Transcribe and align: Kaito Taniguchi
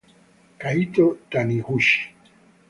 Kaito 0.61 1.05
Taniguchi 1.29 2.01